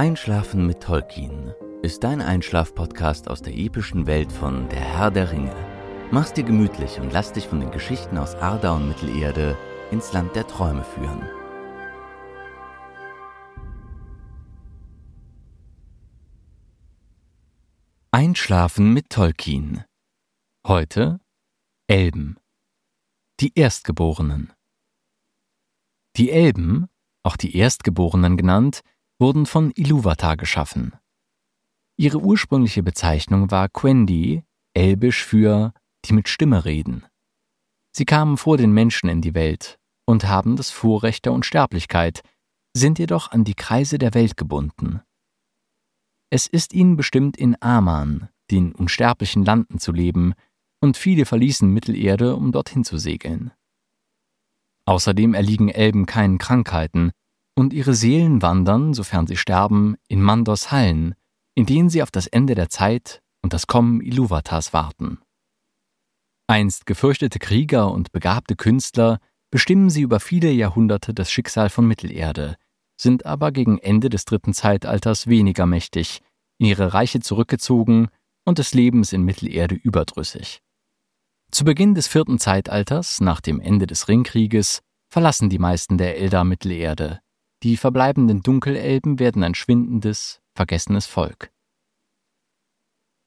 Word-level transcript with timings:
Einschlafen 0.00 0.66
mit 0.66 0.82
Tolkien 0.82 1.52
ist 1.82 2.04
dein 2.04 2.22
Einschlaf-Podcast 2.22 3.28
aus 3.28 3.42
der 3.42 3.54
epischen 3.54 4.06
Welt 4.06 4.32
von 4.32 4.66
Der 4.70 4.80
Herr 4.80 5.10
der 5.10 5.30
Ringe. 5.30 5.54
Mach's 6.10 6.32
dir 6.32 6.42
gemütlich 6.42 6.98
und 6.98 7.12
lass 7.12 7.34
dich 7.34 7.46
von 7.46 7.60
den 7.60 7.70
Geschichten 7.70 8.16
aus 8.16 8.34
Arda 8.34 8.72
und 8.72 8.88
Mittelerde 8.88 9.58
ins 9.90 10.10
Land 10.14 10.34
der 10.34 10.46
Träume 10.46 10.84
führen. 10.84 11.20
Einschlafen 18.10 18.94
mit 18.94 19.10
Tolkien. 19.10 19.84
Heute 20.66 21.20
Elben. 21.88 22.38
Die 23.40 23.52
Erstgeborenen. 23.54 24.50
Die 26.16 26.30
Elben, 26.30 26.88
auch 27.22 27.36
die 27.36 27.54
Erstgeborenen 27.54 28.38
genannt, 28.38 28.80
wurden 29.20 29.46
von 29.46 29.70
Ilúvatar 29.72 30.36
geschaffen. 30.36 30.94
Ihre 31.96 32.18
ursprüngliche 32.18 32.82
Bezeichnung 32.82 33.50
war 33.50 33.68
Quendi, 33.68 34.42
elbisch 34.74 35.24
für 35.24 35.74
die 36.06 36.14
mit 36.14 36.28
Stimme 36.28 36.64
reden. 36.64 37.04
Sie 37.92 38.06
kamen 38.06 38.38
vor 38.38 38.56
den 38.56 38.72
Menschen 38.72 39.10
in 39.10 39.20
die 39.20 39.34
Welt 39.34 39.78
und 40.06 40.26
haben 40.26 40.56
das 40.56 40.70
Vorrecht 40.70 41.26
der 41.26 41.32
Unsterblichkeit, 41.32 42.22
sind 42.74 42.98
jedoch 42.98 43.30
an 43.30 43.44
die 43.44 43.54
Kreise 43.54 43.98
der 43.98 44.14
Welt 44.14 44.36
gebunden. 44.36 45.02
Es 46.30 46.46
ist 46.46 46.72
ihnen 46.72 46.96
bestimmt 46.96 47.36
in 47.36 47.60
Aman, 47.60 48.28
den 48.50 48.72
unsterblichen 48.72 49.44
Landen 49.44 49.78
zu 49.78 49.92
leben, 49.92 50.34
und 50.80 50.96
viele 50.96 51.26
verließen 51.26 51.68
Mittelerde, 51.68 52.36
um 52.36 52.52
dorthin 52.52 52.84
zu 52.84 52.96
segeln. 52.96 53.52
Außerdem 54.86 55.34
erliegen 55.34 55.68
Elben 55.68 56.06
keinen 56.06 56.38
Krankheiten, 56.38 57.12
und 57.60 57.74
ihre 57.74 57.92
Seelen 57.92 58.40
wandern, 58.40 58.94
sofern 58.94 59.26
sie 59.26 59.36
sterben, 59.36 59.96
in 60.08 60.22
Mandos 60.22 60.72
Hallen, 60.72 61.14
in 61.54 61.66
denen 61.66 61.90
sie 61.90 62.02
auf 62.02 62.10
das 62.10 62.26
Ende 62.26 62.54
der 62.54 62.70
Zeit 62.70 63.22
und 63.42 63.52
das 63.52 63.66
Kommen 63.66 64.00
Ilúvatars 64.00 64.72
warten. 64.72 65.20
Einst 66.46 66.86
gefürchtete 66.86 67.38
Krieger 67.38 67.92
und 67.92 68.12
begabte 68.12 68.56
Künstler 68.56 69.20
bestimmen 69.50 69.90
sie 69.90 70.00
über 70.00 70.20
viele 70.20 70.50
Jahrhunderte 70.50 71.12
das 71.12 71.30
Schicksal 71.30 71.68
von 71.68 71.86
Mittelerde, 71.86 72.56
sind 72.96 73.26
aber 73.26 73.52
gegen 73.52 73.76
Ende 73.76 74.08
des 74.08 74.24
dritten 74.24 74.54
Zeitalters 74.54 75.26
weniger 75.26 75.66
mächtig, 75.66 76.22
in 76.58 76.66
ihre 76.66 76.94
Reiche 76.94 77.20
zurückgezogen 77.20 78.08
und 78.46 78.58
des 78.58 78.72
Lebens 78.72 79.12
in 79.12 79.22
Mittelerde 79.22 79.74
überdrüssig. 79.74 80.62
Zu 81.50 81.64
Beginn 81.64 81.94
des 81.94 82.08
vierten 82.08 82.38
Zeitalters, 82.38 83.20
nach 83.20 83.42
dem 83.42 83.60
Ende 83.60 83.86
des 83.86 84.08
Ringkrieges, 84.08 84.80
verlassen 85.10 85.50
die 85.50 85.58
meisten 85.58 85.98
der 85.98 86.16
Eldar 86.16 86.44
Mittelerde. 86.44 87.20
Die 87.62 87.76
verbleibenden 87.76 88.40
Dunkelelben 88.40 89.18
werden 89.18 89.42
ein 89.44 89.54
schwindendes, 89.54 90.40
vergessenes 90.54 91.04
Volk. 91.04 91.52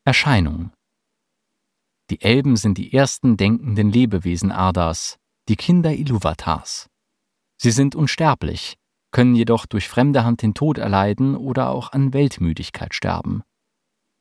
Erscheinung 0.05 0.71
Die 2.09 2.19
Elben 2.21 2.55
sind 2.55 2.79
die 2.79 2.93
ersten 2.93 3.37
denkenden 3.37 3.91
Lebewesen 3.91 4.51
Ardas, 4.51 5.19
die 5.49 5.55
Kinder 5.55 5.93
Ilúvatars. 5.93 6.89
Sie 7.61 7.69
sind 7.69 7.95
unsterblich, 7.95 8.75
können 9.11 9.35
jedoch 9.35 9.67
durch 9.67 9.87
fremde 9.87 10.25
Hand 10.25 10.41
den 10.41 10.55
Tod 10.55 10.79
erleiden 10.79 11.37
oder 11.37 11.69
auch 11.69 11.91
an 11.91 12.11
Weltmüdigkeit 12.13 12.95
sterben. 12.95 13.43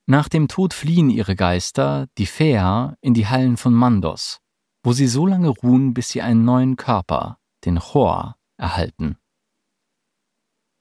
Nach 0.06 0.28
dem 0.28 0.46
Tod 0.46 0.74
fliehen 0.74 1.08
ihre 1.08 1.36
Geister, 1.36 2.08
die 2.18 2.26
Fäa, 2.26 2.96
in 3.00 3.14
die 3.14 3.28
Hallen 3.28 3.56
von 3.56 3.72
Mandos, 3.72 4.40
wo 4.84 4.92
sie 4.92 5.06
so 5.06 5.26
lange 5.26 5.48
ruhen, 5.48 5.94
bis 5.94 6.10
sie 6.10 6.20
einen 6.20 6.44
neuen 6.44 6.76
Körper, 6.76 7.38
den 7.64 7.78
Chor, 7.78 8.36
erhalten. 8.58 9.16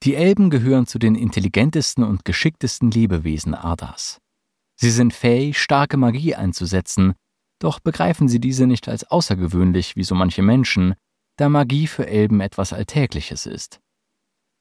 Die 0.04 0.16
Elben 0.16 0.50
gehören 0.50 0.88
zu 0.88 0.98
den 0.98 1.14
intelligentesten 1.14 2.04
und 2.04 2.26
geschicktesten 2.26 2.90
Lebewesen 2.90 3.54
Ardas. 3.54 4.20
Sie 4.76 4.90
sind 4.90 5.14
fähig, 5.14 5.60
starke 5.60 5.96
Magie 5.98 6.34
einzusetzen, 6.34 7.14
doch 7.60 7.80
begreifen 7.80 8.28
sie 8.28 8.40
diese 8.40 8.66
nicht 8.66 8.88
als 8.88 9.04
außergewöhnlich 9.04 9.96
wie 9.96 10.04
so 10.04 10.16
manche 10.16 10.42
Menschen, 10.42 10.96
da 11.38 11.50
Magie 11.50 11.86
für 11.86 12.08
Elben 12.08 12.42
etwas 12.42 12.74
Alltägliches 12.74 13.46
ist. 13.46 13.80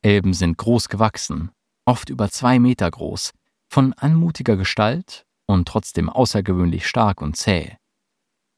Elben 0.02 0.34
sind 0.34 0.58
groß 0.58 0.90
gewachsen, 0.90 1.50
oft 1.86 2.10
über 2.10 2.30
zwei 2.30 2.58
Meter 2.58 2.90
groß, 2.90 3.32
von 3.70 3.94
anmutiger 3.94 4.58
Gestalt 4.58 5.24
und 5.46 5.66
trotzdem 5.66 6.10
außergewöhnlich 6.10 6.86
stark 6.86 7.22
und 7.22 7.36
zäh. 7.36 7.76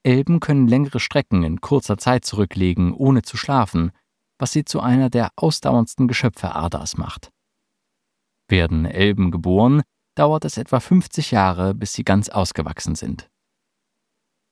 Elben 0.02 0.40
können 0.40 0.66
längere 0.66 0.98
Strecken 0.98 1.44
in 1.44 1.60
kurzer 1.60 1.96
Zeit 1.96 2.24
zurücklegen, 2.24 2.92
ohne 2.92 3.22
zu 3.22 3.36
schlafen, 3.36 3.92
was 4.42 4.50
sie 4.50 4.64
zu 4.64 4.80
einer 4.80 5.08
der 5.08 5.30
ausdauerndsten 5.36 6.08
Geschöpfe 6.08 6.52
Ardas 6.52 6.96
macht. 6.96 7.30
Werden 8.48 8.86
Elben 8.86 9.30
geboren, 9.30 9.82
dauert 10.16 10.44
es 10.44 10.56
etwa 10.56 10.80
50 10.80 11.30
Jahre, 11.30 11.74
bis 11.74 11.92
sie 11.92 12.02
ganz 12.02 12.28
ausgewachsen 12.28 12.96
sind. 12.96 13.30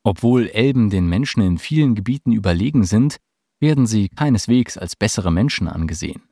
Obwohl 0.05 0.47
Elben 0.47 0.91
den 0.91 1.09
Menschen 1.09 1.43
in 1.43 1.59
vielen 1.59 1.97
Gebieten 1.97 2.31
überlegen 2.31 2.85
sind, 2.85 3.17
werden 3.59 3.85
sie 3.85 4.09
keineswegs 4.09 4.79
als 4.79 4.95
bessere 4.95 5.33
Menschen 5.33 5.67
angesehen. 5.67 6.23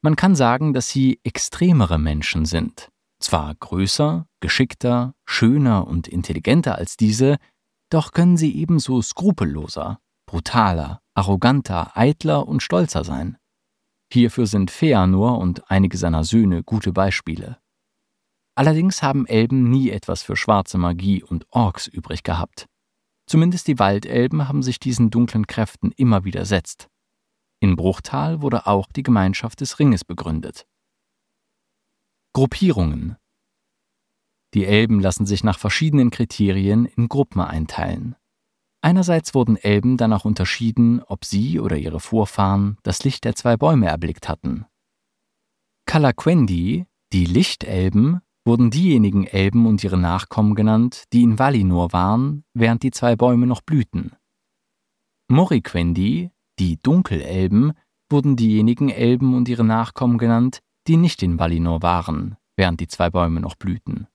Man 0.00 0.16
kann 0.16 0.34
sagen, 0.34 0.72
dass 0.72 0.88
sie 0.88 1.20
extremere 1.24 1.98
Menschen 1.98 2.46
sind. 2.46 2.88
Zwar 3.20 3.54
größer, 3.54 4.26
geschickter, 4.40 5.14
schöner 5.26 5.86
und 5.86 6.08
intelligenter 6.08 6.76
als 6.76 6.96
diese, 6.96 7.36
doch 7.90 8.12
können 8.12 8.38
sie 8.38 8.56
ebenso 8.56 9.02
skrupelloser, 9.02 10.00
brutaler, 10.28 11.00
arroganter, 11.14 11.96
eitler 11.96 12.46
und 12.46 12.62
stolzer 12.62 13.02
sein. 13.02 13.38
Hierfür 14.12 14.46
sind 14.46 14.70
Feanor 14.70 15.38
und 15.38 15.70
einige 15.70 15.96
seiner 15.96 16.22
Söhne 16.22 16.62
gute 16.62 16.92
Beispiele. 16.92 17.58
Allerdings 18.54 19.02
haben 19.02 19.26
Elben 19.26 19.70
nie 19.70 19.90
etwas 19.90 20.22
für 20.22 20.36
schwarze 20.36 20.78
Magie 20.78 21.22
und 21.22 21.46
Orks 21.50 21.86
übrig 21.86 22.22
gehabt. 22.22 22.66
Zumindest 23.26 23.68
die 23.68 23.78
Waldelben 23.78 24.48
haben 24.48 24.62
sich 24.62 24.78
diesen 24.78 25.10
dunklen 25.10 25.46
Kräften 25.46 25.92
immer 25.92 26.24
widersetzt. 26.24 26.88
In 27.60 27.76
Bruchtal 27.76 28.42
wurde 28.42 28.66
auch 28.66 28.92
die 28.92 29.02
Gemeinschaft 29.02 29.60
des 29.60 29.78
Ringes 29.78 30.04
begründet. 30.04 30.66
Gruppierungen 32.34 33.16
Die 34.54 34.66
Elben 34.66 35.00
lassen 35.00 35.26
sich 35.26 35.42
nach 35.42 35.58
verschiedenen 35.58 36.10
Kriterien 36.10 36.84
in 36.84 37.08
Gruppen 37.08 37.40
einteilen. 37.40 38.14
Einerseits 38.80 39.34
wurden 39.34 39.56
Elben 39.56 39.96
danach 39.96 40.24
unterschieden, 40.24 41.02
ob 41.02 41.24
sie 41.24 41.58
oder 41.58 41.76
ihre 41.76 42.00
Vorfahren 42.00 42.78
das 42.82 43.02
Licht 43.04 43.24
der 43.24 43.34
zwei 43.34 43.56
Bäume 43.56 43.86
erblickt 43.86 44.28
hatten. 44.28 44.66
Kalaquendi, 45.86 46.86
die 47.12 47.24
Lichtelben, 47.24 48.20
wurden 48.44 48.70
diejenigen 48.70 49.26
Elben 49.26 49.66
und 49.66 49.82
ihre 49.82 49.98
Nachkommen 49.98 50.54
genannt, 50.54 51.04
die 51.12 51.22
in 51.22 51.38
Valinor 51.38 51.92
waren, 51.92 52.44
während 52.54 52.82
die 52.82 52.90
zwei 52.90 53.16
Bäume 53.16 53.46
noch 53.46 53.62
blühten. 53.62 54.12
Moriquendi, 55.28 56.30
die 56.58 56.78
Dunkelelben, 56.80 57.72
wurden 58.10 58.36
diejenigen 58.36 58.88
Elben 58.88 59.34
und 59.34 59.48
ihre 59.48 59.64
Nachkommen 59.64 60.18
genannt, 60.18 60.60
die 60.86 60.96
nicht 60.96 61.22
in 61.22 61.38
Valinor 61.38 61.82
waren, 61.82 62.36
während 62.56 62.80
die 62.80 62.88
zwei 62.88 63.10
Bäume 63.10 63.40
noch 63.40 63.56
blühten. 63.56 64.06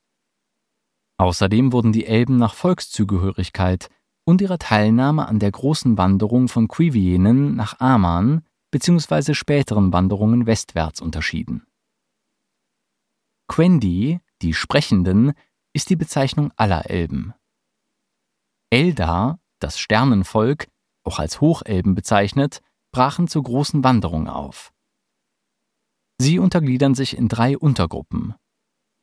Außerdem 1.20 1.72
wurden 1.72 1.92
die 1.92 2.08
Elben 2.08 2.38
nach 2.38 2.56
Volkszugehörigkeit 2.56 3.90
und 4.26 4.42
ihrer 4.42 4.60
Teilnahme 4.60 5.28
an 5.28 5.40
der 5.40 5.52
großen 5.52 5.98
Wanderung 5.98 6.48
von 6.48 6.68
Quivienen 6.68 7.56
nach 7.56 7.80
Aman 7.80 8.46
bzw. 8.72 9.34
späteren 9.34 9.94
Wanderungen 9.94 10.46
westwärts 10.46 11.02
unterschieden. 11.02 11.66
Quendi, 13.48 14.20
die 14.42 14.54
Sprechenden, 14.54 15.34
ist 15.74 15.90
die 15.90 15.96
Bezeichnung 15.96 16.52
aller 16.56 16.90
Elben. 16.90 17.34
Eldar, 18.70 19.40
das 19.60 19.78
Sternenvolk, 19.78 20.68
auch 21.04 21.20
als 21.20 21.42
Hochelben 21.42 21.96
bezeichnet, 21.96 22.62
brachen 22.92 23.28
zur 23.28 23.44
großen 23.44 23.84
Wanderung 23.84 24.28
auf. 24.28 24.74
Sie 26.20 26.40
untergliedern 26.40 26.96
sich 26.96 27.18
in 27.18 27.28
drei 27.28 27.58
Untergruppen. 27.58 28.36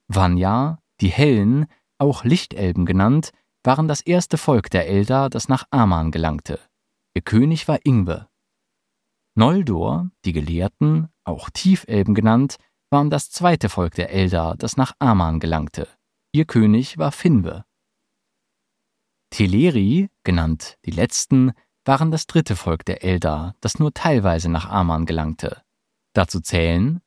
Vanya, 0.09 0.83
Die 1.01 1.09
Hellen, 1.09 1.67
auch 1.99 2.25
Lichtelben 2.25 2.87
genannt, 2.87 3.33
waren 3.63 3.89
das 3.89 4.01
erste 4.01 4.39
Volk 4.39 4.71
der 4.71 4.89
Eldar, 4.89 5.31
das 5.31 5.49
nach 5.49 5.67
Aman 5.71 6.11
gelangte. 6.11 6.61
Ihr 7.15 7.23
König 7.23 7.69
war 7.69 7.79
Ingwe. 7.85 8.29
Noldor, 9.35 10.11
die 10.25 10.33
Gelehrten, 10.33 11.09
auch 11.25 11.51
Tiefelben 11.51 12.15
genannt, 12.15 12.57
waren 12.91 13.11
das 13.11 13.31
zweite 13.31 13.69
Volk 13.69 13.95
der 13.95 14.11
Eldar, 14.11 14.57
das 14.57 14.77
nach 14.77 14.95
Aman 14.99 15.41
gelangte. 15.41 15.89
Ihr 16.33 16.45
König 16.45 16.99
war 16.99 17.13
Finwe. 17.13 17.65
Teleri, 19.31 20.11
genannt 20.25 20.77
die 20.85 20.91
Letzten, 20.91 21.53
waren 21.85 22.11
das 22.11 22.27
dritte 22.27 22.57
Volk 22.57 22.85
der 22.85 23.05
Eldar, 23.05 23.55
das 23.61 23.79
nur 23.79 23.93
teilweise 23.95 24.49
nach 24.49 24.69
Aman 24.69 25.07
gelangte. 25.07 25.63
Dazu 26.13 26.41
zählen 26.41 27.01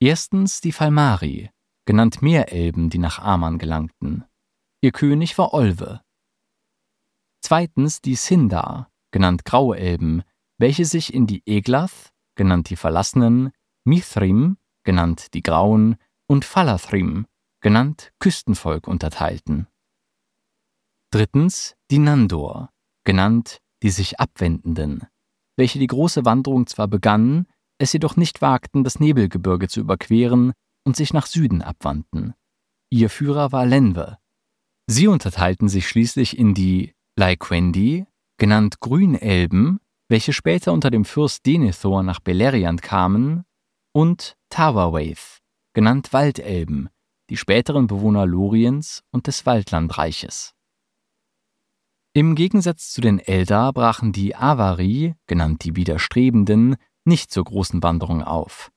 erstens 0.00 0.60
die 0.60 0.72
Falmari, 0.72 1.50
genannt 1.84 2.22
Meerelben, 2.22 2.90
die 2.90 2.98
nach 2.98 3.18
Aman 3.18 3.58
gelangten. 3.58 4.24
Ihr 4.86 4.92
König 4.92 5.36
war 5.36 5.52
Olwe. 5.52 6.00
Zweitens 7.42 8.02
die 8.02 8.14
Sindar, 8.14 8.88
genannt 9.10 9.44
Graue 9.44 9.76
Elben, 9.76 10.22
welche 10.58 10.84
sich 10.84 11.12
in 11.12 11.26
die 11.26 11.42
Eglath, 11.44 12.12
genannt 12.36 12.70
die 12.70 12.76
Verlassenen, 12.76 13.50
Mithrim, 13.84 14.58
genannt 14.84 15.34
die 15.34 15.42
Grauen, 15.42 15.96
und 16.28 16.44
Falathrim, 16.44 17.26
genannt 17.60 18.12
Küstenvolk, 18.20 18.86
unterteilten. 18.86 19.66
Drittens 21.10 21.74
die 21.90 21.98
Nandor, 21.98 22.70
genannt 23.02 23.58
die 23.82 23.90
sich 23.90 24.20
Abwendenden, 24.20 25.08
welche 25.56 25.80
die 25.80 25.88
große 25.88 26.24
Wanderung 26.24 26.68
zwar 26.68 26.86
begannen, 26.86 27.48
es 27.78 27.92
jedoch 27.92 28.14
nicht 28.14 28.40
wagten, 28.40 28.84
das 28.84 29.00
Nebelgebirge 29.00 29.66
zu 29.66 29.80
überqueren 29.80 30.52
und 30.84 30.94
sich 30.94 31.12
nach 31.12 31.26
Süden 31.26 31.60
abwandten. 31.60 32.34
Ihr 32.88 33.10
Führer 33.10 33.50
war 33.50 33.66
Lenwe. 33.66 34.18
Sie 34.86 35.08
unterteilten 35.08 35.68
sich 35.68 35.88
schließlich 35.88 36.38
in 36.38 36.54
die 36.54 36.94
Laikwendi, 37.16 38.06
genannt 38.38 38.80
Grünelben, 38.80 39.80
welche 40.08 40.32
später 40.32 40.72
unter 40.72 40.90
dem 40.90 41.04
Fürst 41.04 41.44
Denethor 41.46 42.02
nach 42.02 42.20
Beleriand 42.20 42.82
kamen, 42.82 43.44
und 43.92 44.36
Tawawaith, 44.50 45.40
genannt 45.72 46.12
Waldelben, 46.12 46.90
die 47.30 47.36
späteren 47.36 47.86
Bewohner 47.86 48.26
Loriens 48.26 49.02
und 49.10 49.26
des 49.26 49.46
Waldlandreiches. 49.46 50.52
Im 52.12 52.34
Gegensatz 52.34 52.92
zu 52.92 53.00
den 53.00 53.18
Eldar 53.18 53.72
brachen 53.72 54.12
die 54.12 54.36
Avari, 54.36 55.14
genannt 55.26 55.64
die 55.64 55.76
Widerstrebenden, 55.76 56.76
nicht 57.04 57.30
zur 57.30 57.44
großen 57.44 57.82
Wanderung 57.82 58.22
auf. 58.22 58.70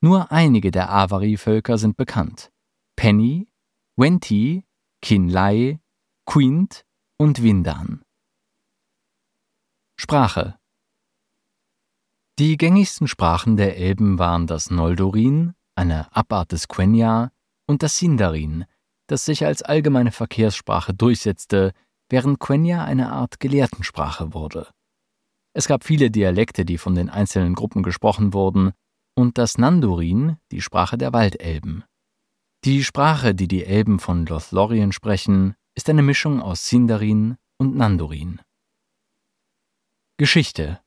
Nur 0.00 0.30
einige 0.30 0.70
der 0.70 0.90
Avari-Völker 0.90 1.76
sind 1.76 1.96
bekannt. 1.96 2.52
Penny, 2.96 3.48
Wenti, 3.96 4.64
Kinlai, 5.00 5.80
Quint 6.26 6.84
und 7.18 7.42
Windan. 7.42 8.02
Sprache 9.96 10.58
Die 12.38 12.56
gängigsten 12.56 13.06
Sprachen 13.06 13.56
der 13.56 13.78
Elben 13.78 14.18
waren 14.18 14.46
das 14.46 14.70
Noldorin, 14.70 15.54
eine 15.76 16.14
Abart 16.14 16.52
des 16.52 16.68
Quenya, 16.68 17.30
und 17.66 17.82
das 17.82 17.96
Sindarin, 17.96 18.64
das 19.06 19.24
sich 19.24 19.46
als 19.46 19.62
allgemeine 19.62 20.12
Verkehrssprache 20.12 20.92
durchsetzte, 20.92 21.72
während 22.10 22.40
Quenya 22.40 22.84
eine 22.84 23.10
Art 23.10 23.40
Gelehrtensprache 23.40 24.34
wurde. 24.34 24.68
Es 25.54 25.68
gab 25.68 25.84
viele 25.84 26.10
Dialekte, 26.10 26.64
die 26.64 26.76
von 26.76 26.94
den 26.94 27.08
einzelnen 27.08 27.54
Gruppen 27.54 27.82
gesprochen 27.82 28.34
wurden, 28.34 28.72
und 29.16 29.38
das 29.38 29.58
Nandorin, 29.58 30.36
die 30.50 30.60
Sprache 30.60 30.98
der 30.98 31.12
Waldelben. 31.12 31.84
Die 32.64 32.82
Sprache, 32.82 33.36
die 33.36 33.46
die 33.46 33.64
Elben 33.64 34.00
von 34.00 34.26
Lothlorien 34.26 34.90
sprechen, 34.90 35.54
ist 35.76 35.88
eine 35.88 36.02
Mischung 36.02 36.42
aus 36.42 36.66
Sindarin 36.66 37.36
und 37.56 37.76
Nandorin. 37.76 38.40
Geschichte 40.16 40.80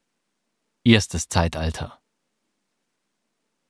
Erstes 0.84 1.30
Zeitalter 1.30 2.02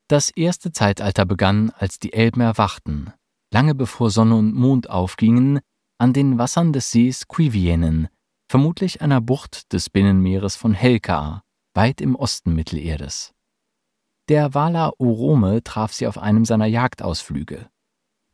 Das 0.07 0.31
erste 0.31 0.71
Zeitalter 0.71 1.25
begann, 1.25 1.69
als 1.69 1.99
die 1.99 2.13
Elben 2.13 2.41
erwachten, 2.41 3.13
lange 3.53 3.75
bevor 3.75 4.09
Sonne 4.09 4.35
und 4.35 4.55
Mond 4.55 4.89
aufgingen, 4.89 5.59
an 5.99 6.13
den 6.13 6.39
Wassern 6.39 6.73
des 6.73 6.89
Sees 6.89 7.27
Quivienen, 7.27 8.07
vermutlich 8.49 9.03
einer 9.03 9.21
Bucht 9.21 9.71
des 9.73 9.91
Binnenmeeres 9.91 10.55
von 10.55 10.73
Helka, 10.73 11.43
weit 11.75 12.01
im 12.01 12.15
Osten 12.15 12.55
Mittelerdes. 12.55 13.31
Der 14.27 14.55
Wala 14.55 14.91
Orome 14.97 15.63
traf 15.63 15.93
sie 15.93 16.07
auf 16.07 16.17
einem 16.17 16.45
seiner 16.45 16.65
Jagdausflüge. 16.65 17.69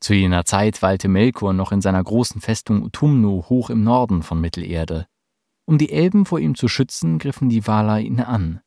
Zu 0.00 0.14
jener 0.14 0.44
Zeit 0.44 0.80
weilte 0.82 1.08
Melkor 1.08 1.52
noch 1.52 1.72
in 1.72 1.80
seiner 1.80 2.02
großen 2.02 2.40
Festung 2.40 2.82
Utumno 2.82 3.46
hoch 3.48 3.70
im 3.70 3.82
Norden 3.82 4.22
von 4.22 4.40
Mittelerde. 4.40 5.06
Um 5.66 5.76
die 5.76 5.92
Elben 5.92 6.24
vor 6.24 6.38
ihm 6.38 6.54
zu 6.54 6.68
schützen, 6.68 7.18
griffen 7.18 7.48
die 7.48 7.66
Wala 7.66 7.98
ihn 7.98 8.20
an. 8.20 8.60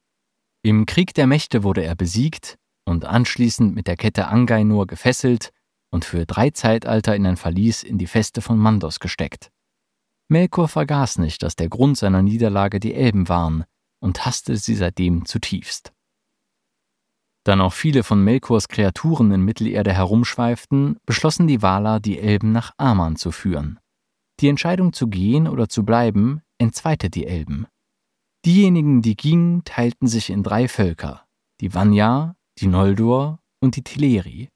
Im 0.63 0.86
Krieg 0.86 1.13
der 1.13 1.28
Mächte 1.28 1.63
wurde 1.63 1.83
er 1.83 1.95
besiegt 1.95 2.57
und 2.86 3.06
anschließend 3.06 3.74
mit 3.74 3.88
der 3.88 3.95
Kette 3.95 4.28
Angainur 4.28 4.86
gefesselt 4.86 5.51
und 5.89 6.06
für 6.06 6.25
drei 6.25 6.51
Zeitalter 6.51 7.16
in 7.16 7.25
ein 7.25 7.38
Verlies 7.38 7.84
in 7.84 7.98
die 7.98 8.07
Feste 8.07 8.42
von 8.42 8.57
Mandos 8.57 9.00
gesteckt. 9.00 9.51
Melkor 10.27 10.68
vergaß 10.68 11.18
nicht, 11.18 11.44
dass 11.44 11.56
der 11.56 11.69
Grund 11.69 11.98
seiner 11.98 12.22
Niederlage 12.22 12.80
die 12.80 12.94
Elben 12.94 13.27
waren 13.27 13.66
und 14.00 14.25
hasste 14.25 14.56
sie 14.57 14.75
seitdem 14.75 15.25
zutiefst. 15.25 15.92
Da 17.43 17.55
noch 17.55 17.73
viele 17.73 18.03
von 18.03 18.23
Melkors 18.23 18.67
Kreaturen 18.67 19.31
in 19.31 19.41
Mittelerde 19.41 19.93
herumschweiften, 19.93 20.97
beschlossen 21.05 21.47
die 21.47 21.61
Valar, 21.61 21.99
die 21.99 22.19
Elben 22.19 22.51
nach 22.51 22.71
Aman 22.77 23.15
zu 23.15 23.31
führen. 23.31 23.79
Die 24.39 24.47
Entscheidung 24.47 24.93
zu 24.93 25.07
gehen 25.07 25.47
oder 25.47 25.67
zu 25.67 25.83
bleiben 25.83 26.41
entzweite 26.61 27.09
die 27.09 27.25
Elben. 27.25 27.65
Diejenigen, 28.45 29.01
die 29.01 29.15
gingen, 29.15 29.63
teilten 29.65 30.07
sich 30.07 30.29
in 30.29 30.43
drei 30.43 30.67
Völker, 30.67 31.25
die 31.59 31.73
Vanya, 31.73 32.35
die 32.59 32.67
Noldor 32.67 33.39
und 33.59 33.75
die 33.75 33.83
Teleri. 33.83 34.49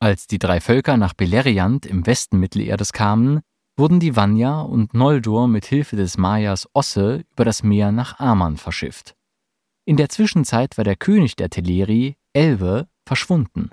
Als 0.00 0.26
die 0.26 0.38
drei 0.38 0.60
Völker 0.60 0.96
nach 0.96 1.14
Beleriand 1.14 1.86
im 1.86 2.06
Westen 2.06 2.38
Mittelerdes 2.38 2.92
kamen, 2.92 3.40
wurden 3.76 4.00
die 4.00 4.16
Vanya 4.16 4.60
und 4.60 4.94
Noldor 4.94 5.48
mit 5.48 5.64
Hilfe 5.64 5.96
des 5.96 6.18
Mayas 6.18 6.68
Osse 6.74 7.24
über 7.32 7.44
das 7.44 7.62
Meer 7.62 7.90
nach 7.90 8.18
Aman 8.18 8.56
verschifft. 8.56 9.16
In 9.86 9.96
der 9.96 10.08
Zwischenzeit 10.08 10.78
war 10.78 10.84
der 10.84 10.96
König 10.96 11.36
der 11.36 11.50
Teleri, 11.50 12.16
Elve, 12.32 12.88
verschwunden. 13.04 13.70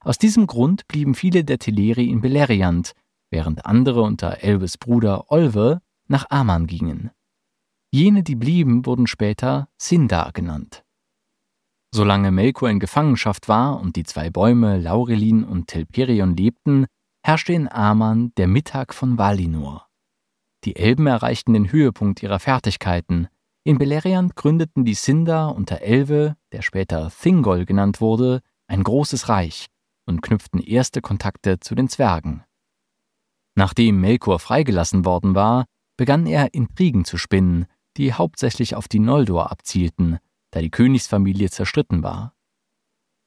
Aus 0.00 0.18
diesem 0.18 0.46
Grund 0.46 0.88
blieben 0.88 1.14
viele 1.14 1.44
der 1.44 1.58
Teleri 1.58 2.08
in 2.08 2.20
Beleriand, 2.20 2.92
während 3.30 3.66
andere 3.66 4.02
unter 4.02 4.42
Elves 4.42 4.78
Bruder 4.78 5.30
Olve 5.30 5.82
nach 6.08 6.30
Aman 6.30 6.66
gingen. 6.66 7.10
Jene, 7.90 8.22
die 8.22 8.36
blieben, 8.36 8.86
wurden 8.86 9.06
später 9.06 9.68
Sindar 9.76 10.32
genannt. 10.32 10.84
Solange 11.92 12.30
Melkor 12.30 12.70
in 12.70 12.80
Gefangenschaft 12.80 13.48
war 13.48 13.80
und 13.80 13.96
die 13.96 14.04
zwei 14.04 14.30
Bäume 14.30 14.78
Laurelin 14.78 15.44
und 15.44 15.68
Telperion 15.68 16.36
lebten, 16.36 16.86
herrschte 17.22 17.52
in 17.52 17.68
Aman 17.68 18.32
der 18.36 18.48
Mittag 18.48 18.94
von 18.94 19.18
Valinor. 19.18 19.88
Die 20.64 20.76
Elben 20.76 21.06
erreichten 21.06 21.52
den 21.52 21.70
Höhepunkt 21.72 22.22
ihrer 22.22 22.38
Fertigkeiten. 22.38 23.28
In 23.66 23.78
Beleriand 23.78 24.36
gründeten 24.36 24.84
die 24.84 24.94
Sindar 24.94 25.56
unter 25.56 25.80
Elve, 25.80 26.36
der 26.52 26.62
später 26.62 27.10
Thingol 27.10 27.64
genannt 27.64 28.00
wurde, 28.00 28.40
ein 28.68 28.84
großes 28.84 29.28
Reich 29.28 29.66
und 30.04 30.22
knüpften 30.22 30.60
erste 30.60 31.00
Kontakte 31.00 31.58
zu 31.58 31.74
den 31.74 31.88
Zwergen. 31.88 32.44
Nachdem 33.56 34.00
Melkor 34.00 34.38
freigelassen 34.38 35.04
worden 35.04 35.34
war, 35.34 35.64
begann 35.96 36.26
er 36.26 36.54
Intrigen 36.54 37.04
zu 37.04 37.18
spinnen, 37.18 37.66
die 37.96 38.12
hauptsächlich 38.12 38.76
auf 38.76 38.86
die 38.86 39.00
Noldor 39.00 39.50
abzielten, 39.50 40.20
da 40.52 40.60
die 40.60 40.70
Königsfamilie 40.70 41.50
zerstritten 41.50 42.04
war. 42.04 42.36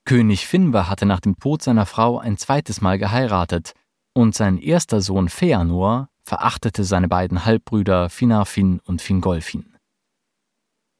König 0.06 0.46
Finwë 0.46 0.88
hatte 0.88 1.06
nach 1.06 1.20
dem 1.20 1.38
Tod 1.38 1.64
seiner 1.64 1.86
Frau 1.86 2.18
ein 2.18 2.38
zweites 2.38 2.80
Mal 2.80 2.98
geheiratet 2.98 3.74
und 4.14 4.36
sein 4.36 4.58
erster 4.58 5.02
Sohn 5.02 5.28
Feanor 5.28 6.08
verachtete 6.24 6.86
seine 6.86 7.10
beiden 7.10 7.44
Halbbrüder 7.44 8.10
Finarfin 8.10 8.80
und 8.86 9.02
Fingolfin. 9.02 9.76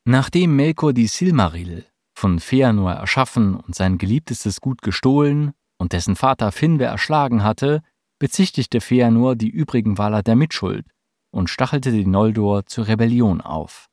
Nachdem 0.06 0.56
Melkor 0.56 0.94
die 0.94 1.08
Silmaril 1.08 1.86
von 2.18 2.40
Feanor 2.40 2.92
erschaffen 2.94 3.56
und 3.56 3.76
sein 3.76 3.98
geliebtestes 3.98 4.62
Gut 4.62 4.82
gestohlen 4.82 5.54
und 5.78 5.94
dessen 5.94 6.16
Vater 6.16 6.50
Finwë 6.50 6.84
erschlagen 6.84 7.44
hatte, 7.44 7.82
bezichtigte 8.20 8.82
Feanor 8.82 9.36
die 9.36 9.50
übrigen 9.50 9.98
Waler 9.98 10.24
der 10.24 10.36
Mitschuld 10.36 10.86
und 11.32 11.50
stachelte 11.50 11.92
die 11.92 12.06
Noldor 12.06 12.66
zur 12.66 12.88
Rebellion 12.88 13.42
auf. 13.42 13.88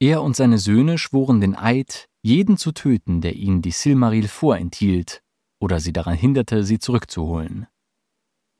Er 0.00 0.22
und 0.22 0.36
seine 0.36 0.58
Söhne 0.58 0.98
schworen 0.98 1.40
den 1.40 1.56
Eid, 1.56 2.08
jeden 2.22 2.56
zu 2.56 2.72
töten, 2.72 3.20
der 3.20 3.36
ihnen 3.36 3.62
die 3.62 3.70
Silmaril 3.70 4.28
vorenthielt 4.28 5.22
oder 5.60 5.80
sie 5.80 5.92
daran 5.92 6.16
hinderte, 6.16 6.64
sie 6.64 6.78
zurückzuholen. 6.78 7.66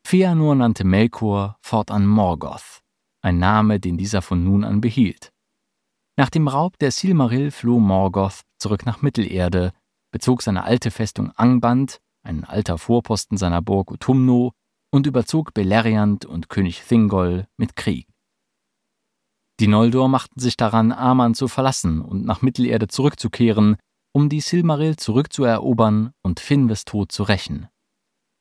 Feanor 0.06 0.54
nannte 0.54 0.84
Melkor 0.84 1.58
fortan 1.62 2.06
Morgoth, 2.06 2.82
ein 3.22 3.38
Name, 3.38 3.80
den 3.80 3.96
dieser 3.96 4.22
von 4.22 4.44
nun 4.44 4.64
an 4.64 4.80
behielt. 4.80 5.29
Nach 6.20 6.28
dem 6.28 6.48
Raub 6.48 6.78
der 6.80 6.90
Silmaril 6.90 7.50
floh 7.50 7.78
Morgoth 7.78 8.42
zurück 8.58 8.84
nach 8.84 9.00
Mittelerde, 9.00 9.72
bezog 10.12 10.42
seine 10.42 10.64
alte 10.64 10.90
Festung 10.90 11.30
Angband 11.30 12.02
ein 12.22 12.44
alter 12.44 12.76
Vorposten 12.76 13.38
seiner 13.38 13.62
Burg 13.62 13.90
Utumno, 13.90 14.52
und 14.92 15.06
überzog 15.06 15.54
Beleriand 15.54 16.26
und 16.26 16.50
König 16.50 16.82
Thingol 16.86 17.46
mit 17.56 17.74
Krieg. 17.74 18.06
Die 19.60 19.66
Noldor 19.66 20.10
machten 20.10 20.38
sich 20.38 20.58
daran, 20.58 20.92
Aman 20.92 21.32
zu 21.32 21.48
verlassen 21.48 22.02
und 22.02 22.26
nach 22.26 22.42
Mittelerde 22.42 22.88
zurückzukehren, 22.88 23.78
um 24.12 24.28
die 24.28 24.42
Silmaril 24.42 24.96
zurückzuerobern 24.96 26.12
und 26.20 26.38
Finwes 26.38 26.84
Tod 26.84 27.12
zu 27.12 27.22
rächen. 27.22 27.68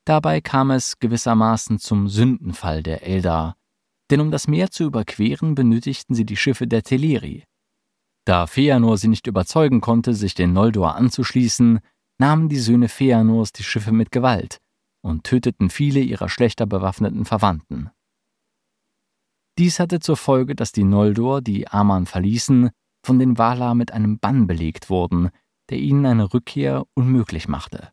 Dabei 0.04 0.42
kam 0.42 0.72
es 0.72 1.00
gewissermaßen 1.00 1.80
zum 1.80 2.10
Sündenfall 2.10 2.84
der 2.84 3.04
Eldar, 3.08 3.56
denn 4.12 4.20
um 4.20 4.32
das 4.32 4.50
Meer 4.50 4.70
zu 4.70 4.84
überqueren, 4.84 5.56
benötigten 5.56 6.14
sie 6.14 6.26
die 6.26 6.36
Schiffe 6.36 6.68
der 6.68 6.84
Teleri. 6.84 7.46
Da 8.26 8.48
Feanor 8.48 8.98
sie 8.98 9.08
nicht 9.08 9.28
überzeugen 9.28 9.82
konnte, 9.82 10.14
sich 10.14 10.36
den 10.36 10.54
Noldor 10.54 10.96
anzuschließen, 10.96 11.80
nahmen 12.20 12.50
die 12.50 12.60
Söhne 12.60 12.90
Feanors 12.90 13.52
die 13.52 13.64
Schiffe 13.64 13.92
mit 13.92 14.12
Gewalt 14.12 14.60
und 15.02 15.24
töteten 15.24 15.70
viele 15.70 16.00
ihrer 16.00 16.30
schlechter 16.30 16.66
bewaffneten 16.66 17.26
Verwandten. 17.26 17.90
Dies 19.58 19.80
hatte 19.80 20.00
zur 20.00 20.18
Folge, 20.18 20.56
dass 20.56 20.72
die 20.72 20.84
Noldor, 20.84 21.42
die 21.42 21.68
Aman 21.68 22.06
verließen, 22.06 22.70
von 23.06 23.20
den 23.20 23.38
Valar 23.38 23.76
mit 23.76 23.92
einem 23.92 24.20
Bann 24.20 24.48
belegt 24.48 24.90
wurden, 24.90 25.30
der 25.70 25.80
ihnen 25.80 26.06
eine 26.06 26.34
Rückkehr 26.34 26.86
unmöglich 26.94 27.48
machte. 27.48 27.92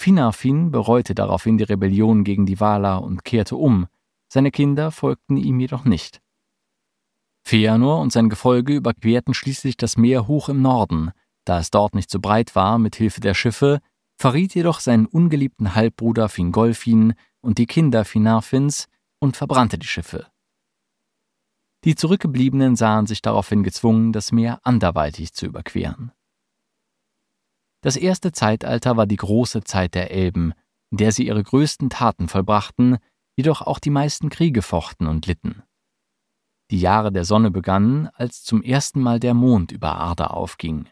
Finarfin 0.00 0.70
bereute 0.70 1.14
daraufhin 1.14 1.58
die 1.58 1.64
Rebellion 1.64 2.22
gegen 2.22 2.46
die 2.46 2.60
Valar 2.60 3.02
und 3.02 3.24
kehrte 3.24 3.56
um, 3.56 3.88
seine 4.32 4.50
Kinder 4.50 4.90
folgten 4.90 5.36
ihm 5.36 5.58
jedoch 5.58 5.84
nicht. 5.84 6.20
Feanor 7.48 8.00
und 8.00 8.12
sein 8.12 8.28
Gefolge 8.28 8.74
überquerten 8.74 9.32
schließlich 9.32 9.78
das 9.78 9.96
Meer 9.96 10.26
hoch 10.26 10.50
im 10.50 10.60
Norden, 10.60 11.12
da 11.46 11.58
es 11.58 11.70
dort 11.70 11.94
nicht 11.94 12.10
so 12.10 12.20
breit 12.20 12.54
war, 12.54 12.78
mit 12.78 12.94
Hilfe 12.94 13.22
der 13.22 13.32
Schiffe, 13.32 13.80
verriet 14.20 14.54
jedoch 14.54 14.80
seinen 14.80 15.06
ungeliebten 15.06 15.74
Halbbruder 15.74 16.28
Fingolfin 16.28 17.14
und 17.40 17.56
die 17.56 17.64
Kinder 17.64 18.04
Finarfins 18.04 18.86
und 19.18 19.38
verbrannte 19.38 19.78
die 19.78 19.86
Schiffe. 19.86 20.26
Die 21.84 21.94
Zurückgebliebenen 21.94 22.76
sahen 22.76 23.06
sich 23.06 23.22
daraufhin 23.22 23.62
gezwungen, 23.62 24.12
das 24.12 24.30
Meer 24.30 24.60
anderweitig 24.62 25.32
zu 25.32 25.46
überqueren. 25.46 26.12
Das 27.80 27.96
erste 27.96 28.30
Zeitalter 28.32 28.98
war 28.98 29.06
die 29.06 29.16
große 29.16 29.64
Zeit 29.64 29.94
der 29.94 30.10
Elben, 30.10 30.52
in 30.90 30.98
der 30.98 31.12
sie 31.12 31.26
ihre 31.26 31.42
größten 31.42 31.88
Taten 31.88 32.28
vollbrachten, 32.28 32.98
jedoch 33.38 33.62
auch 33.62 33.78
die 33.78 33.88
meisten 33.88 34.28
Kriege 34.28 34.60
fochten 34.60 35.06
und 35.06 35.24
litten. 35.24 35.62
Die 36.70 36.80
Jahre 36.80 37.10
der 37.10 37.24
Sonne 37.24 37.50
begannen, 37.50 38.08
als 38.14 38.42
zum 38.42 38.62
ersten 38.62 39.00
Mal 39.00 39.20
der 39.20 39.34
Mond 39.34 39.72
über 39.72 39.96
Arda 39.96 40.26
aufging. 40.26 40.88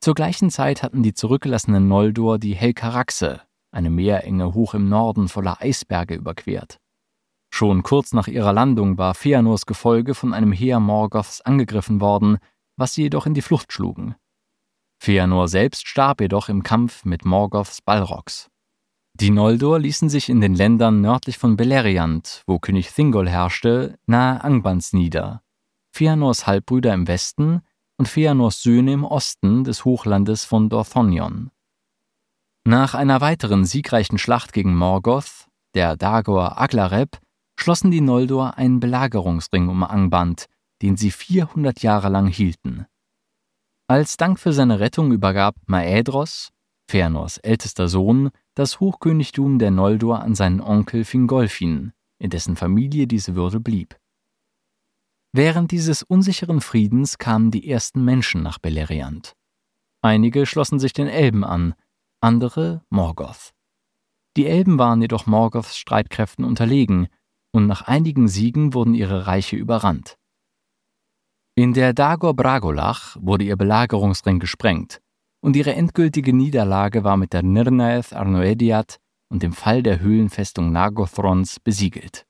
Zur 0.00 0.14
gleichen 0.14 0.50
Zeit 0.50 0.82
hatten 0.82 1.02
die 1.02 1.14
zurückgelassenen 1.14 1.88
Noldor 1.88 2.38
die 2.38 2.54
Helkaraxe, 2.54 3.42
eine 3.72 3.90
Meerenge 3.90 4.54
hoch 4.54 4.74
im 4.74 4.88
Norden 4.88 5.28
voller 5.28 5.60
Eisberge, 5.60 6.14
überquert. 6.14 6.78
Schon 7.50 7.82
kurz 7.82 8.12
nach 8.12 8.28
ihrer 8.28 8.52
Landung 8.52 8.98
war 8.98 9.14
Feanors 9.14 9.66
Gefolge 9.66 10.14
von 10.14 10.32
einem 10.32 10.52
Heer 10.52 10.78
Morgoths 10.78 11.40
angegriffen 11.40 12.00
worden, 12.00 12.38
was 12.76 12.94
sie 12.94 13.02
jedoch 13.02 13.26
in 13.26 13.34
die 13.34 13.42
Flucht 13.42 13.72
schlugen. 13.72 14.14
Feanor 15.00 15.48
selbst 15.48 15.88
starb 15.88 16.20
jedoch 16.20 16.48
im 16.48 16.62
Kampf 16.62 17.04
mit 17.04 17.24
Morgoths 17.24 17.82
Balrogs. 17.82 18.48
Die 19.20 19.30
Noldor 19.30 19.80
ließen 19.80 20.08
sich 20.08 20.28
in 20.28 20.40
den 20.40 20.54
Ländern 20.54 21.00
nördlich 21.00 21.38
von 21.38 21.56
Beleriand, 21.56 22.44
wo 22.46 22.60
König 22.60 22.92
Thingol 22.92 23.28
herrschte, 23.28 23.98
nahe 24.06 24.44
Angbans 24.44 24.92
nieder. 24.92 25.42
Feanors 25.90 26.46
Halbbrüder 26.46 26.94
im 26.94 27.08
Westen 27.08 27.62
und 27.96 28.06
Feanors 28.06 28.62
Söhne 28.62 28.92
im 28.92 29.04
Osten 29.04 29.64
des 29.64 29.84
Hochlandes 29.84 30.44
von 30.44 30.68
Dorthonion. 30.68 31.50
Nach 32.64 32.94
einer 32.94 33.20
weiteren 33.20 33.64
siegreichen 33.64 34.18
Schlacht 34.18 34.52
gegen 34.52 34.76
Morgoth, 34.76 35.48
der 35.74 35.96
Dagor 35.96 36.60
Aglareb, 36.60 37.18
schlossen 37.58 37.90
die 37.90 38.00
Noldor 38.00 38.56
einen 38.56 38.78
Belagerungsring 38.78 39.68
um 39.68 39.82
Angband, 39.82 40.46
den 40.80 40.96
sie 40.96 41.10
400 41.10 41.82
Jahre 41.82 42.08
lang 42.08 42.28
hielten. 42.28 42.86
Als 43.88 44.16
Dank 44.16 44.38
für 44.38 44.52
seine 44.52 44.78
Rettung 44.78 45.10
übergab 45.10 45.56
Maedros, 45.66 46.50
Fëanors 46.88 47.40
ältester 47.42 47.88
Sohn, 47.88 48.30
das 48.58 48.80
Hochkönigtum 48.80 49.60
der 49.60 49.70
Noldor 49.70 50.20
an 50.20 50.34
seinen 50.34 50.60
Onkel 50.60 51.04
Fingolfin, 51.04 51.92
in 52.18 52.30
dessen 52.30 52.56
Familie 52.56 53.06
diese 53.06 53.36
Würde 53.36 53.60
blieb. 53.60 53.96
Während 55.32 55.70
dieses 55.70 56.02
unsicheren 56.02 56.60
Friedens 56.60 57.18
kamen 57.18 57.52
die 57.52 57.70
ersten 57.70 58.04
Menschen 58.04 58.42
nach 58.42 58.58
Beleriand. 58.58 59.34
Einige 60.02 60.44
schlossen 60.44 60.80
sich 60.80 60.92
den 60.92 61.06
Elben 61.06 61.44
an, 61.44 61.74
andere 62.20 62.82
Morgoth. 62.90 63.52
Die 64.36 64.46
Elben 64.46 64.76
waren 64.78 65.02
jedoch 65.02 65.26
Morgoths 65.26 65.76
Streitkräften 65.76 66.44
unterlegen, 66.44 67.06
und 67.52 67.66
nach 67.66 67.82
einigen 67.82 68.26
Siegen 68.26 68.74
wurden 68.74 68.94
ihre 68.94 69.28
Reiche 69.28 69.56
überrannt. 69.56 70.18
In 71.54 71.74
der 71.74 71.92
Dagor 71.94 72.34
Bragolach 72.34 73.16
wurde 73.20 73.44
ihr 73.44 73.56
Belagerungsring 73.56 74.40
gesprengt, 74.40 75.00
und 75.40 75.56
ihre 75.56 75.74
endgültige 75.74 76.32
Niederlage 76.32 77.04
war 77.04 77.16
mit 77.16 77.32
der 77.32 77.42
Nirnaeth 77.42 78.12
Arnoediad 78.12 78.98
und 79.30 79.42
dem 79.42 79.52
Fall 79.52 79.82
der 79.82 80.00
Höhlenfestung 80.00 80.72
Nagothrons 80.72 81.60
besiegelt. 81.60 82.26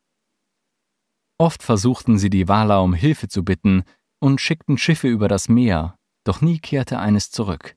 Oft 1.38 1.62
versuchten 1.62 2.18
sie 2.18 2.30
die 2.30 2.48
Wala 2.48 2.80
um 2.80 2.94
Hilfe 2.94 3.28
zu 3.28 3.44
bitten 3.44 3.84
und 4.20 4.40
schickten 4.40 4.76
Schiffe 4.76 5.08
über 5.08 5.28
das 5.28 5.48
Meer, 5.48 5.96
doch 6.24 6.40
nie 6.40 6.58
kehrte 6.58 6.98
eines 6.98 7.30
zurück. 7.30 7.76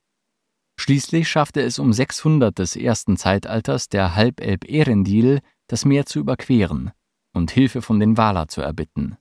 Schließlich 0.80 1.30
schaffte 1.30 1.62
es 1.62 1.78
um 1.78 1.94
600 1.94 2.58
des 2.58 2.76
ersten 2.76 3.16
Zeitalters 3.16 3.88
der 3.88 4.16
Halbelb 4.16 4.68
Erendil, 4.68 5.42
das 5.68 5.86
Meer 5.86 6.08
zu 6.08 6.20
überqueren 6.20 6.92
und 7.34 7.52
Hilfe 7.52 7.84
von 7.84 8.00
den 8.00 8.18
Wala 8.18 8.48
zu 8.48 8.62
erbitten. 8.62 9.18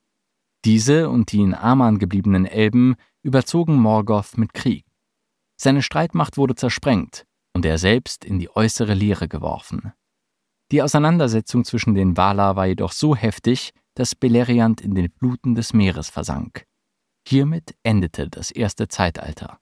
Diese 0.64 1.10
und 1.10 1.32
die 1.32 1.42
in 1.42 1.54
Aman 1.54 1.98
gebliebenen 1.98 2.46
Elben 2.46 2.96
überzogen 3.22 3.76
Morgoth 3.76 4.38
mit 4.38 4.54
Krieg. 4.54 4.84
Seine 5.62 5.82
Streitmacht 5.82 6.38
wurde 6.38 6.54
zersprengt 6.54 7.26
und 7.52 7.66
er 7.66 7.76
selbst 7.76 8.24
in 8.24 8.38
die 8.38 8.48
äußere 8.56 8.94
Leere 8.94 9.28
geworfen. 9.28 9.92
Die 10.72 10.80
Auseinandersetzung 10.80 11.66
zwischen 11.66 11.94
den 11.94 12.16
Wala 12.16 12.56
war 12.56 12.64
jedoch 12.64 12.92
so 12.92 13.14
heftig, 13.14 13.74
dass 13.94 14.14
Beleriand 14.14 14.80
in 14.80 14.94
den 14.94 15.10
Fluten 15.10 15.54
des 15.54 15.74
Meeres 15.74 16.08
versank. 16.08 16.64
Hiermit 17.28 17.74
endete 17.82 18.30
das 18.30 18.50
erste 18.50 18.88
Zeitalter. 18.88 19.60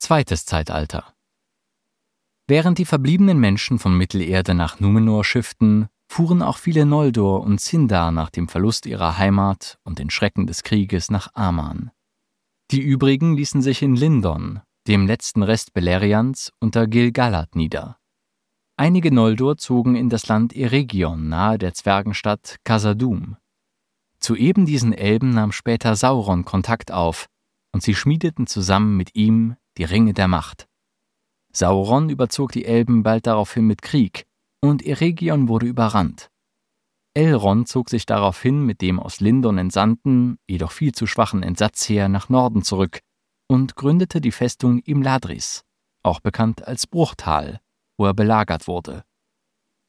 Zweites 0.00 0.46
Zeitalter 0.46 1.14
Während 2.48 2.78
die 2.78 2.86
verbliebenen 2.86 3.38
Menschen 3.38 3.78
von 3.78 3.96
Mittelerde 3.96 4.54
nach 4.54 4.80
Numenor 4.80 5.24
schifften, 5.24 5.86
fuhren 6.08 6.42
auch 6.42 6.58
viele 6.58 6.86
Noldor 6.86 7.42
und 7.42 7.60
Sindar 7.60 8.10
nach 8.10 8.30
dem 8.30 8.48
Verlust 8.48 8.86
ihrer 8.86 9.16
Heimat 9.16 9.78
und 9.84 10.00
den 10.00 10.10
Schrecken 10.10 10.48
des 10.48 10.64
Krieges 10.64 11.08
nach 11.08 11.28
Aman. 11.34 11.92
Die 12.70 12.80
übrigen 12.80 13.36
ließen 13.36 13.62
sich 13.62 13.82
in 13.82 13.94
Lindon, 13.94 14.60
dem 14.88 15.06
letzten 15.06 15.42
Rest 15.42 15.74
Beleriands, 15.74 16.52
unter 16.60 16.86
Gil-galad 16.86 17.56
nieder. 17.56 17.98
Einige 18.76 19.12
Noldor 19.12 19.56
zogen 19.56 19.94
in 19.94 20.08
das 20.08 20.26
Land 20.26 20.56
Eregion 20.56 21.28
nahe 21.28 21.58
der 21.58 21.74
Zwergenstadt 21.74 22.56
Khazad-dûm. 22.64 23.36
Zu 24.18 24.34
eben 24.34 24.66
diesen 24.66 24.92
Elben 24.92 25.30
nahm 25.30 25.52
später 25.52 25.94
Sauron 25.94 26.44
Kontakt 26.44 26.90
auf, 26.90 27.26
und 27.72 27.82
sie 27.82 27.94
schmiedeten 27.94 28.46
zusammen 28.46 28.96
mit 28.96 29.14
ihm 29.14 29.56
die 29.76 29.84
Ringe 29.84 30.14
der 30.14 30.28
Macht. 30.28 30.66
Sauron 31.52 32.08
überzog 32.08 32.52
die 32.52 32.64
Elben 32.64 33.02
bald 33.02 33.26
daraufhin 33.26 33.66
mit 33.66 33.82
Krieg, 33.82 34.24
und 34.60 34.84
Eregion 34.84 35.48
wurde 35.48 35.66
überrannt. 35.66 36.30
Elrond 37.14 37.68
zog 37.68 37.90
sich 37.90 38.06
daraufhin 38.06 38.66
mit 38.66 38.80
dem 38.80 38.98
aus 38.98 39.20
Lindon 39.20 39.56
entsandten, 39.56 40.38
jedoch 40.48 40.72
viel 40.72 40.92
zu 40.92 41.06
schwachen 41.06 41.42
Entsatzheer 41.42 42.08
nach 42.08 42.28
Norden 42.28 42.62
zurück 42.62 43.00
und 43.48 43.76
gründete 43.76 44.20
die 44.20 44.32
Festung 44.32 44.80
Imladris, 44.80 45.64
auch 46.02 46.18
bekannt 46.20 46.66
als 46.66 46.88
Bruchtal, 46.88 47.60
wo 47.96 48.06
er 48.06 48.14
belagert 48.14 48.66
wurde. 48.66 49.04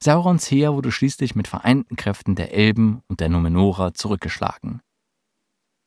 Saurons 0.02 0.48
Heer 0.50 0.74
wurde 0.74 0.92
schließlich 0.92 1.34
mit 1.34 1.48
vereinten 1.48 1.96
Kräften 1.96 2.36
der 2.36 2.52
Elben 2.52 3.02
und 3.08 3.20
der 3.20 3.28
Numenorer 3.28 3.94
zurückgeschlagen. 3.94 4.80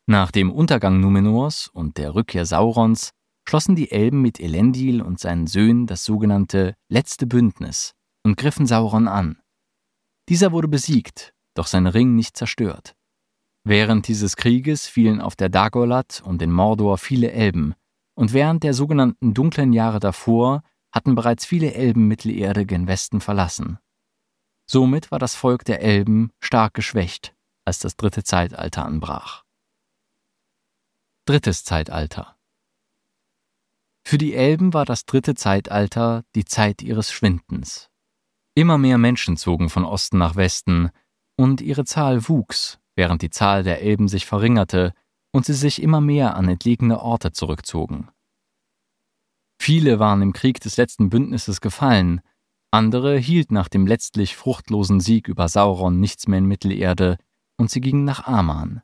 Nach 0.06 0.30
dem 0.30 0.50
Untergang 0.50 1.00
Numenors 1.00 1.68
und 1.68 1.96
der 1.96 2.14
Rückkehr 2.14 2.44
Saurons 2.44 3.12
schlossen 3.48 3.76
die 3.76 3.90
Elben 3.90 4.20
mit 4.20 4.40
Elendil 4.40 5.00
und 5.00 5.20
seinen 5.20 5.46
Söhnen 5.46 5.86
das 5.86 6.04
sogenannte 6.04 6.74
Letzte 6.88 7.26
Bündnis 7.26 7.94
und 8.24 8.36
griffen 8.36 8.66
Sauron 8.66 9.08
an. 9.08 9.39
Dieser 10.30 10.52
wurde 10.52 10.68
besiegt, 10.68 11.34
doch 11.54 11.66
sein 11.66 11.88
Ring 11.88 12.14
nicht 12.14 12.36
zerstört. 12.36 12.94
Während 13.64 14.06
dieses 14.06 14.36
Krieges 14.36 14.86
fielen 14.86 15.20
auf 15.20 15.34
der 15.34 15.48
Dagorlat 15.48 16.22
und 16.24 16.40
in 16.40 16.52
Mordor 16.52 16.98
viele 16.98 17.32
Elben, 17.32 17.74
und 18.14 18.32
während 18.32 18.62
der 18.62 18.72
sogenannten 18.72 19.34
dunklen 19.34 19.72
Jahre 19.72 19.98
davor 19.98 20.62
hatten 20.92 21.16
bereits 21.16 21.44
viele 21.44 21.74
Elben 21.74 22.06
Mittelerde 22.06 22.64
gen 22.64 22.86
Westen 22.86 23.20
verlassen. 23.20 23.80
Somit 24.70 25.10
war 25.10 25.18
das 25.18 25.34
Volk 25.34 25.64
der 25.64 25.82
Elben 25.82 26.30
stark 26.38 26.74
geschwächt, 26.74 27.34
als 27.64 27.80
das 27.80 27.96
dritte 27.96 28.22
Zeitalter 28.22 28.84
anbrach. 28.84 29.42
Drittes 31.24 31.64
Zeitalter 31.64 32.38
Für 34.06 34.16
die 34.16 34.34
Elben 34.34 34.74
war 34.74 34.84
das 34.84 35.06
dritte 35.06 35.34
Zeitalter 35.34 36.22
die 36.36 36.44
Zeit 36.44 36.82
ihres 36.82 37.10
Schwindens. 37.10 37.89
Immer 38.54 38.78
mehr 38.78 38.98
Menschen 38.98 39.36
zogen 39.36 39.68
von 39.68 39.84
Osten 39.84 40.18
nach 40.18 40.36
Westen, 40.36 40.90
und 41.36 41.62
ihre 41.62 41.84
Zahl 41.84 42.28
wuchs, 42.28 42.78
während 42.96 43.22
die 43.22 43.30
Zahl 43.30 43.62
der 43.62 43.80
Elben 43.80 44.08
sich 44.08 44.26
verringerte 44.26 44.92
und 45.32 45.46
sie 45.46 45.54
sich 45.54 45.80
immer 45.80 46.02
mehr 46.02 46.36
an 46.36 46.48
entlegene 46.48 47.00
Orte 47.00 47.32
zurückzogen. 47.32 48.10
Viele 49.58 49.98
waren 49.98 50.20
im 50.20 50.32
Krieg 50.32 50.60
des 50.60 50.76
letzten 50.76 51.08
Bündnisses 51.08 51.60
gefallen, 51.60 52.20
andere 52.72 53.16
hielten 53.18 53.54
nach 53.54 53.68
dem 53.68 53.86
letztlich 53.86 54.36
fruchtlosen 54.36 55.00
Sieg 55.00 55.28
über 55.28 55.48
Sauron 55.48 55.98
nichts 55.98 56.28
mehr 56.28 56.38
in 56.38 56.46
Mittelerde 56.46 57.16
und 57.56 57.70
sie 57.70 57.80
gingen 57.80 58.04
nach 58.04 58.26
Aman. 58.26 58.82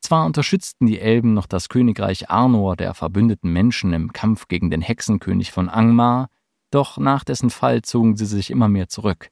Zwar 0.00 0.24
unterstützten 0.24 0.86
die 0.86 1.00
Elben 1.00 1.34
noch 1.34 1.46
das 1.46 1.68
Königreich 1.68 2.30
Arnor 2.30 2.76
der 2.76 2.94
verbündeten 2.94 3.52
Menschen 3.52 3.92
im 3.92 4.12
Kampf 4.12 4.48
gegen 4.48 4.70
den 4.70 4.80
Hexenkönig 4.80 5.52
von 5.52 5.68
Angmar, 5.68 6.28
doch 6.70 6.98
nach 6.98 7.24
dessen 7.24 7.50
Fall 7.50 7.82
zogen 7.82 8.16
sie 8.16 8.26
sich 8.26 8.50
immer 8.50 8.68
mehr 8.68 8.88
zurück. 8.88 9.30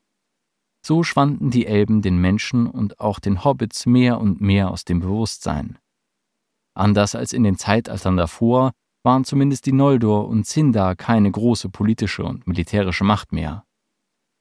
So 0.84 1.02
schwanden 1.02 1.50
die 1.50 1.66
Elben 1.66 2.02
den 2.02 2.18
Menschen 2.18 2.66
und 2.66 3.00
auch 3.00 3.18
den 3.18 3.44
Hobbits 3.44 3.86
mehr 3.86 4.20
und 4.20 4.40
mehr 4.40 4.70
aus 4.70 4.84
dem 4.84 5.00
Bewusstsein. 5.00 5.78
Anders 6.74 7.14
als 7.14 7.32
in 7.32 7.42
den 7.42 7.56
Zeitaltern 7.56 8.16
davor 8.16 8.72
waren 9.02 9.24
zumindest 9.24 9.66
die 9.66 9.72
Noldor 9.72 10.28
und 10.28 10.46
Sindar 10.46 10.96
keine 10.96 11.30
große 11.30 11.68
politische 11.68 12.24
und 12.24 12.46
militärische 12.46 13.04
Macht 13.04 13.32
mehr. 13.32 13.64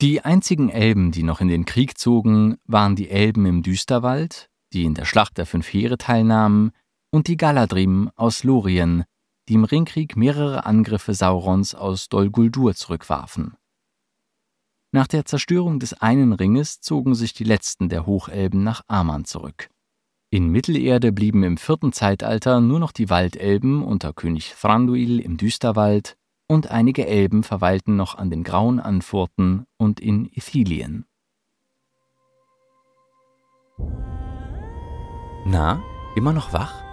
Die 0.01 0.21
einzigen 0.21 0.69
Elben, 0.69 1.12
die 1.12 1.23
noch 1.23 1.39
in 1.39 1.47
den 1.47 1.65
Krieg 1.65 1.97
zogen, 1.97 2.57
waren 2.65 2.95
die 2.95 3.09
Elben 3.09 3.45
im 3.45 3.62
Düsterwald, 3.62 4.50
die 4.73 4.85
in 4.85 4.95
der 4.95 5.05
Schlacht 5.05 5.38
der 5.38 5.45
Fünf 5.45 5.71
Heere 5.71 5.97
teilnahmen, 5.97 6.71
und 7.12 7.27
die 7.27 7.38
Galadrim 7.38 8.09
aus 8.15 8.43
Lorien, 8.43 9.05
die 9.50 9.55
im 9.55 9.63
Ringkrieg 9.63 10.15
mehrere 10.15 10.65
Angriffe 10.65 11.13
Saurons 11.13 11.75
aus 11.75 12.09
Dol 12.09 12.29
Guldur 12.29 12.75
zurückwarfen. 12.75 13.55
Nach 14.91 15.07
der 15.07 15.25
Zerstörung 15.25 15.79
des 15.79 15.93
einen 15.93 16.33
Ringes 16.33 16.79
zogen 16.79 17.15
sich 17.15 17.33
die 17.33 17.43
letzten 17.43 17.89
der 17.89 18.05
Hochelben 18.05 18.63
nach 18.63 18.81
Aman 18.88 19.25
zurück. 19.25 19.69
In 20.29 20.50
Mittelerde 20.50 21.12
blieben 21.12 21.43
im 21.43 21.57
vierten 21.57 21.93
Zeitalter 21.93 22.62
nur 22.62 22.79
noch 22.79 22.91
die 22.91 23.09
Waldelben 23.09 23.83
unter 23.83 24.13
König 24.13 24.53
Thranduil 24.53 25.19
im 25.19 25.38
Düsterwald 25.38 26.15
und 26.47 26.69
einige 26.69 27.07
Elben 27.07 27.43
verweilten 27.43 27.95
noch 27.95 28.15
an 28.15 28.29
den 28.29 28.43
Grauen 28.43 28.79
Anfurten 28.79 29.65
und 29.77 30.00
in 30.00 30.25
Ithilien. 30.25 31.05
Na, 35.45 35.81
immer 36.15 36.33
noch 36.33 36.53
wach? 36.53 36.92